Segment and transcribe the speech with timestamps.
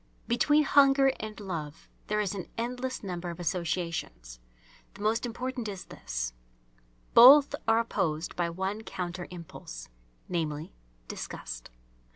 [0.27, 4.39] Between hunger and love there is an endless number of associations.
[4.95, 6.33] The most important is this:
[7.13, 9.89] both are opposed by one counter impulse,
[10.27, 10.73] namely,
[11.07, 11.69] disgust.